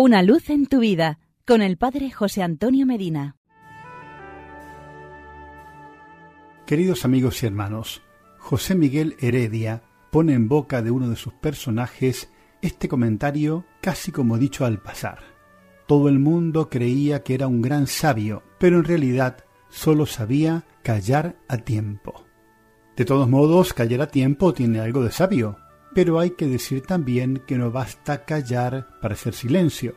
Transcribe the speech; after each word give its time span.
Una 0.00 0.22
luz 0.22 0.48
en 0.48 0.66
tu 0.66 0.78
vida 0.78 1.18
con 1.44 1.60
el 1.60 1.76
Padre 1.76 2.12
José 2.12 2.44
Antonio 2.44 2.86
Medina. 2.86 3.34
Queridos 6.66 7.04
amigos 7.04 7.42
y 7.42 7.46
hermanos, 7.46 8.00
José 8.38 8.76
Miguel 8.76 9.16
Heredia 9.18 9.82
pone 10.12 10.34
en 10.34 10.46
boca 10.48 10.82
de 10.82 10.92
uno 10.92 11.08
de 11.08 11.16
sus 11.16 11.32
personajes 11.32 12.30
este 12.62 12.86
comentario 12.86 13.64
casi 13.80 14.12
como 14.12 14.38
dicho 14.38 14.64
al 14.64 14.80
pasar. 14.80 15.18
Todo 15.88 16.08
el 16.08 16.20
mundo 16.20 16.70
creía 16.70 17.24
que 17.24 17.34
era 17.34 17.48
un 17.48 17.60
gran 17.60 17.88
sabio, 17.88 18.44
pero 18.60 18.76
en 18.76 18.84
realidad 18.84 19.38
solo 19.68 20.06
sabía 20.06 20.64
callar 20.84 21.40
a 21.48 21.56
tiempo. 21.56 22.24
De 22.96 23.04
todos 23.04 23.28
modos, 23.28 23.74
callar 23.74 24.02
a 24.02 24.06
tiempo 24.06 24.52
tiene 24.52 24.78
algo 24.78 25.02
de 25.02 25.10
sabio, 25.10 25.58
pero 25.98 26.20
hay 26.20 26.30
que 26.30 26.46
decir 26.46 26.82
también 26.82 27.42
que 27.44 27.58
no 27.58 27.72
basta 27.72 28.24
callar 28.24 28.86
para 29.02 29.14
hacer 29.14 29.34
silencio. 29.34 29.96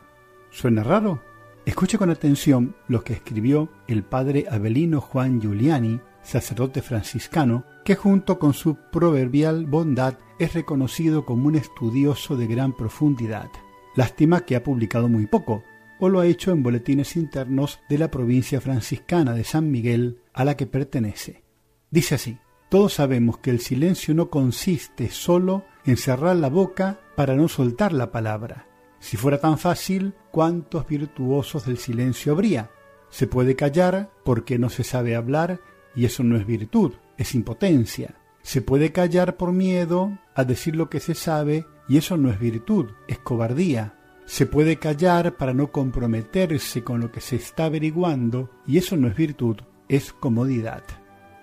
¿Suena 0.50 0.84
raro? 0.84 1.22
Escuche 1.64 2.00
con 2.00 2.10
atención 2.10 2.76
lo 2.88 3.04
que 3.04 3.14
escribió 3.14 3.70
el 3.88 4.02
padre 4.02 4.48
Abelino 4.50 5.00
Juan 5.00 5.40
Giuliani, 5.40 6.02
sacerdote 6.24 6.82
franciscano, 6.82 7.66
que 7.86 7.94
junto 7.94 8.40
con 8.40 8.56
su 8.56 8.78
proverbial 8.92 9.68
bondad 9.68 10.18
es 10.40 10.56
reconocido 10.56 11.24
como 11.24 11.46
un 11.46 11.56
estudioso 11.56 12.36
de 12.36 12.48
gran 12.48 12.76
profundidad. 12.76 13.52
Lástima 13.96 14.42
que 14.42 14.56
ha 14.56 14.64
publicado 14.64 15.08
muy 15.08 15.28
poco, 15.28 15.64
o 16.00 16.10
lo 16.10 16.20
ha 16.20 16.26
hecho 16.26 16.50
en 16.50 16.64
boletines 16.64 17.16
internos 17.16 17.80
de 17.90 18.00
la 18.00 18.10
provincia 18.10 18.60
franciscana 18.60 19.36
de 19.36 19.44
San 19.44 19.70
Miguel 19.70 20.18
a 20.34 20.46
la 20.46 20.58
que 20.58 20.66
pertenece. 20.66 21.44
Dice 21.92 22.16
así, 22.16 22.40
todos 22.72 22.94
sabemos 22.94 23.40
que 23.40 23.50
el 23.50 23.60
silencio 23.60 24.16
no 24.16 24.30
consiste 24.30 25.10
solo 25.10 25.66
en 25.84 25.98
cerrar 25.98 26.38
la 26.38 26.48
boca 26.48 27.02
para 27.18 27.36
no 27.36 27.50
soltar 27.50 27.92
la 27.92 28.14
palabra. 28.14 28.66
Si 28.98 29.18
fuera 29.18 29.42
tan 29.42 29.58
fácil, 29.58 30.14
¿cuántos 30.32 30.88
virtuosos 30.88 31.66
del 31.66 31.78
silencio 31.78 32.32
habría? 32.32 32.72
Se 33.10 33.28
puede 33.28 33.58
callar 33.58 34.10
porque 34.24 34.58
no 34.58 34.70
se 34.70 34.86
sabe 34.86 35.18
hablar 35.18 35.60
y 35.98 36.06
eso 36.06 36.24
no 36.24 36.38
es 36.38 36.46
virtud, 36.46 36.94
es 37.18 37.36
impotencia. 37.36 38.16
Se 38.42 38.62
puede 38.62 38.94
callar 38.94 39.36
por 39.36 39.52
miedo 39.52 40.18
a 40.34 40.46
decir 40.46 40.78
lo 40.78 40.90
que 40.90 41.02
se 41.02 41.14
sabe 41.14 41.66
y 41.90 41.98
eso 41.98 42.16
no 42.16 42.32
es 42.32 42.40
virtud, 42.40 42.92
es 43.10 43.20
cobardía. 43.20 43.98
Se 44.24 44.46
puede 44.46 44.78
callar 44.78 45.36
para 45.36 45.54
no 45.54 45.74
comprometerse 45.74 46.86
con 46.86 47.02
lo 47.02 47.12
que 47.12 47.20
se 47.20 47.36
está 47.36 47.66
averiguando 47.66 48.50
y 48.66 48.78
eso 48.78 48.96
no 48.96 49.10
es 49.10 49.16
virtud, 49.18 49.58
es 49.90 50.14
comodidad. 50.14 50.84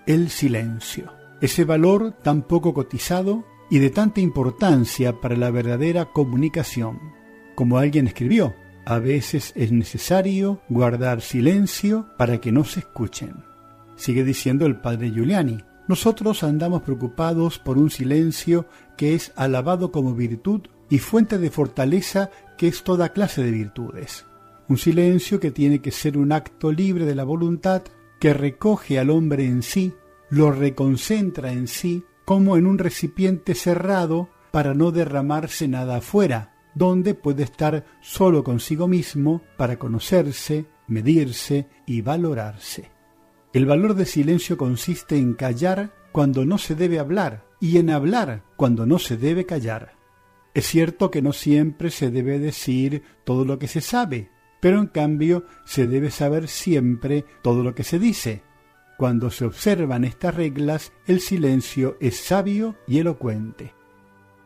El 0.06 0.30
silencio. 0.30 1.17
Ese 1.40 1.64
valor 1.64 2.14
tan 2.22 2.42
poco 2.42 2.74
cotizado 2.74 3.44
y 3.70 3.78
de 3.78 3.90
tanta 3.90 4.20
importancia 4.20 5.20
para 5.20 5.36
la 5.36 5.50
verdadera 5.50 6.06
comunicación. 6.06 6.98
Como 7.54 7.78
alguien 7.78 8.06
escribió, 8.06 8.54
a 8.86 8.98
veces 8.98 9.52
es 9.54 9.70
necesario 9.70 10.60
guardar 10.68 11.20
silencio 11.20 12.06
para 12.16 12.40
que 12.40 12.52
no 12.52 12.64
se 12.64 12.80
escuchen. 12.80 13.44
Sigue 13.96 14.24
diciendo 14.24 14.64
el 14.64 14.80
padre 14.80 15.10
Giuliani, 15.10 15.58
nosotros 15.88 16.42
andamos 16.42 16.82
preocupados 16.82 17.58
por 17.58 17.78
un 17.78 17.90
silencio 17.90 18.66
que 18.96 19.14
es 19.14 19.32
alabado 19.36 19.92
como 19.92 20.14
virtud 20.14 20.62
y 20.90 20.98
fuente 20.98 21.38
de 21.38 21.50
fortaleza 21.50 22.30
que 22.56 22.68
es 22.68 22.82
toda 22.82 23.12
clase 23.12 23.42
de 23.42 23.50
virtudes. 23.50 24.24
Un 24.68 24.76
silencio 24.76 25.40
que 25.40 25.50
tiene 25.50 25.80
que 25.80 25.90
ser 25.90 26.18
un 26.18 26.32
acto 26.32 26.72
libre 26.72 27.04
de 27.04 27.14
la 27.14 27.24
voluntad 27.24 27.82
que 28.20 28.34
recoge 28.34 28.98
al 28.98 29.10
hombre 29.10 29.46
en 29.46 29.62
sí, 29.62 29.94
lo 30.30 30.50
reconcentra 30.50 31.52
en 31.52 31.66
sí 31.68 32.04
como 32.24 32.56
en 32.56 32.66
un 32.66 32.78
recipiente 32.78 33.54
cerrado 33.54 34.28
para 34.50 34.74
no 34.74 34.90
derramarse 34.90 35.68
nada 35.68 35.96
afuera, 35.96 36.54
donde 36.74 37.14
puede 37.14 37.42
estar 37.42 37.84
solo 38.00 38.44
consigo 38.44 38.86
mismo 38.88 39.42
para 39.56 39.78
conocerse, 39.78 40.66
medirse 40.86 41.68
y 41.86 42.02
valorarse. 42.02 42.90
El 43.52 43.66
valor 43.66 43.94
de 43.94 44.04
silencio 44.04 44.56
consiste 44.58 45.16
en 45.16 45.34
callar 45.34 45.94
cuando 46.12 46.44
no 46.44 46.58
se 46.58 46.74
debe 46.74 46.98
hablar 46.98 47.46
y 47.60 47.78
en 47.78 47.90
hablar 47.90 48.44
cuando 48.56 48.86
no 48.86 48.98
se 48.98 49.16
debe 49.16 49.46
callar. 49.46 49.96
Es 50.54 50.66
cierto 50.66 51.10
que 51.10 51.22
no 51.22 51.32
siempre 51.32 51.90
se 51.90 52.10
debe 52.10 52.38
decir 52.38 53.02
todo 53.24 53.44
lo 53.44 53.58
que 53.58 53.68
se 53.68 53.80
sabe, 53.80 54.30
pero 54.60 54.80
en 54.80 54.88
cambio 54.88 55.44
se 55.64 55.86
debe 55.86 56.10
saber 56.10 56.48
siempre 56.48 57.24
todo 57.42 57.62
lo 57.62 57.74
que 57.74 57.84
se 57.84 57.98
dice, 57.98 58.42
cuando 58.98 59.30
se 59.30 59.44
observan 59.44 60.04
estas 60.04 60.34
reglas, 60.34 60.92
el 61.06 61.20
silencio 61.20 61.96
es 62.00 62.16
sabio 62.16 62.74
y 62.88 62.98
elocuente. 62.98 63.72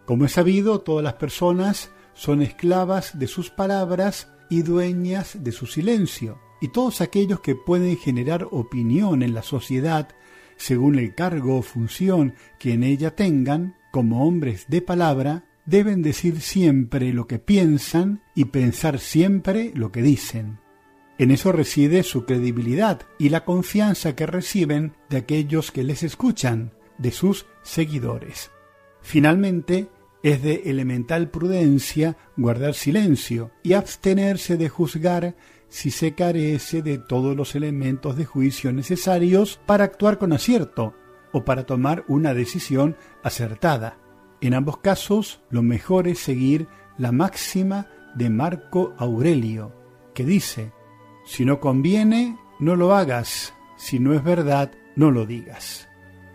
Como 0.05 0.27
es 0.27 0.33
sabido, 0.33 0.83
todas 0.83 1.03
las 1.03 1.15
personas 1.15 1.91
son 2.13 2.43
esclavas 2.43 3.19
de 3.19 3.29
sus 3.29 3.49
palabras 3.49 4.31
y 4.51 4.61
dueñas 4.61 5.43
de 5.43 5.53
su 5.53 5.67
silencio, 5.67 6.39
y 6.61 6.69
todos 6.69 7.01
aquellos 7.01 7.41
que 7.41 7.55
pueden 7.55 7.97
generar 7.97 8.47
opinión 8.51 9.23
en 9.23 9.33
la 9.33 9.43
sociedad, 9.43 10.11
según 10.59 10.99
el 10.99 11.15
cargo 11.15 11.57
o 11.57 11.63
función 11.63 12.35
que 12.59 12.75
en 12.75 12.83
ella 12.83 13.17
tengan, 13.17 13.75
como 13.91 14.27
hombres 14.27 14.67
de 14.69 14.83
palabra, 14.83 15.45
deben 15.65 16.03
decir 16.03 16.43
siempre 16.43 17.15
lo 17.15 17.27
que 17.27 17.39
piensan 17.39 18.21
y 18.35 18.45
pensar 18.45 18.99
siempre 18.99 19.73
lo 19.75 19.91
que 19.93 20.03
dicen. 20.03 20.62
En 21.19 21.31
eso 21.31 21.53
reside 21.53 22.03
su 22.03 22.25
credibilidad 22.25 23.03
y 23.19 23.29
la 23.29 23.45
confianza 23.45 24.17
que 24.17 24.27
reciben 24.27 24.95
de 25.11 25.19
aquellos 25.19 25.71
que 25.71 25.85
les 25.85 26.03
escuchan, 26.03 26.73
de 26.99 27.11
sus 27.11 27.47
seguidores. 27.63 28.51
Finalmente, 29.03 29.89
es 30.23 30.43
de 30.43 30.63
elemental 30.67 31.31
prudencia 31.31 32.17
guardar 32.37 32.75
silencio 32.75 33.51
y 33.63 33.73
abstenerse 33.73 34.57
de 34.57 34.69
juzgar 34.69 35.35
si 35.69 35.91
se 35.91 36.15
carece 36.15 36.83
de 36.83 36.99
todos 36.99 37.37
los 37.37 37.55
elementos 37.55 38.17
de 38.17 38.25
juicio 38.25 38.73
necesarios 38.73 39.59
para 39.67 39.85
actuar 39.85 40.19
con 40.19 40.33
acierto 40.33 40.95
o 41.33 41.45
para 41.45 41.65
tomar 41.65 42.05
una 42.09 42.35
decisión 42.35 42.97
acertada. 43.23 43.97
En 44.41 44.55
ambos 44.55 44.79
casos, 44.79 45.41
lo 45.51 45.63
mejor 45.63 46.09
es 46.09 46.19
seguir 46.19 46.69
la 46.99 47.11
máxima 47.11 47.89
de 48.15 48.29
Marco 48.29 48.95
Aurelio, 48.99 49.73
que 50.15 50.25
dice, 50.25 50.73
si 51.25 51.45
no 51.45 51.61
conviene, 51.61 52.37
no 52.59 52.77
lo 52.77 52.95
hagas. 52.95 53.55
Si 53.77 53.99
no 53.99 54.15
es 54.15 54.23
verdad, 54.23 54.73
no 54.97 55.11
lo 55.11 55.27
digas. 55.27 55.89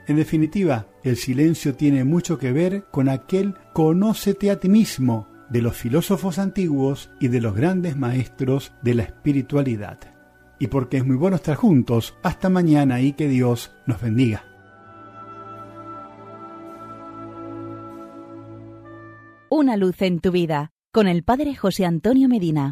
En 0.08 0.16
definitiva, 0.16 0.88
el 1.04 1.18
silencio 1.18 1.76
tiene 1.76 2.04
mucho 2.04 2.38
que 2.38 2.52
ver 2.52 2.86
con 2.92 3.10
aquel 3.10 3.56
conócete 3.74 4.52
a 4.52 4.60
ti 4.60 4.70
mismo 4.70 5.28
de 5.50 5.62
los 5.62 5.76
filósofos 5.76 6.40
antiguos 6.40 7.10
y 7.20 7.28
de 7.28 7.42
los 7.42 7.56
grandes 7.56 7.98
maestros 7.98 8.74
de 8.82 8.96
la 8.96 9.04
espiritualidad. 9.04 10.00
Y 10.60 10.68
porque 10.68 10.98
es 10.98 11.06
muy 11.06 11.16
bueno 11.16 11.36
estar 11.36 11.56
juntos, 11.56 12.16
hasta 12.24 12.50
mañana 12.50 13.00
y 13.02 13.14
que 13.14 13.28
Dios 13.28 13.76
nos 13.86 14.02
bendiga. 14.02 14.44
Una 19.50 19.78
luz 19.78 20.02
en 20.02 20.20
tu 20.20 20.32
vida 20.32 20.72
con 20.92 21.08
el 21.08 21.24
Padre 21.24 21.56
José 21.56 21.86
Antonio 21.86 22.28
Medina. 22.28 22.66